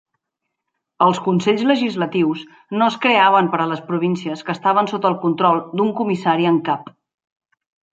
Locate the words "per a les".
3.55-3.85